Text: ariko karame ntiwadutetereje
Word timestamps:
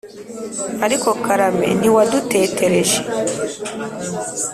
ariko 0.85 1.09
karame 1.23 1.67
ntiwadutetereje 1.79 2.99